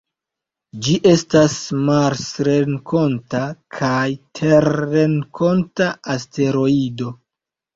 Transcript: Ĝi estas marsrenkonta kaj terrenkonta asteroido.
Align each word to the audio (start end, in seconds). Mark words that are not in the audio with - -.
Ĝi 0.85 0.93
estas 1.09 1.57
marsrenkonta 1.89 3.43
kaj 3.77 4.01
terrenkonta 4.41 5.91
asteroido. 6.17 7.15